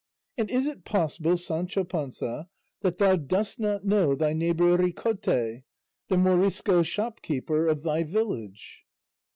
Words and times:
and 0.35 0.49
is 0.49 0.65
it 0.65 0.83
possible, 0.83 1.37
Sancho 1.37 1.83
Panza, 1.83 2.47
that 2.81 2.97
thou 2.97 3.15
dost 3.15 3.59
not 3.59 3.85
know 3.85 4.15
thy 4.15 4.33
neighbour 4.33 4.75
Ricote, 4.75 5.61
the 6.07 6.17
Morisco 6.17 6.81
shopkeeper 6.81 7.67
of 7.67 7.83
thy 7.83 8.01
village?" 8.03 8.81